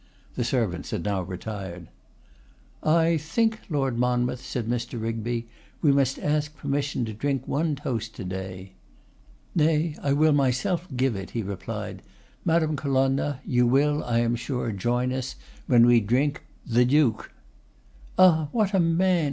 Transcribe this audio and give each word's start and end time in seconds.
The 0.33 0.43
servants 0.43 0.89
had 0.89 1.03
now 1.03 1.21
retired. 1.21 1.87
'I 2.81 3.17
think, 3.17 3.59
Lord 3.69 3.99
Monmouth,' 3.99 4.43
said 4.43 4.67
Mr. 4.67 4.99
Rigby, 4.99 5.47
'we 5.83 5.91
must 5.91 6.17
ask 6.17 6.57
permission 6.57 7.05
to 7.05 7.13
drink 7.13 7.47
one 7.47 7.75
toast 7.75 8.15
to 8.15 8.23
day.' 8.25 8.71
'Nay, 9.53 9.95
I 10.01 10.13
will 10.13 10.31
myself 10.33 10.87
give 10.97 11.15
it,' 11.15 11.29
he 11.37 11.43
replied. 11.43 12.01
'Madame 12.43 12.75
Colonna, 12.75 13.41
you 13.45 13.67
will, 13.67 14.03
I 14.03 14.17
am 14.21 14.35
sure, 14.35 14.71
join 14.71 15.13
us 15.13 15.35
when 15.67 15.85
we 15.85 15.99
drink, 15.99 16.41
THE 16.65 16.83
DUKE!' 16.83 17.31
'Ah! 18.17 18.47
what 18.51 18.73
a 18.73 18.79
man! 18.79 19.19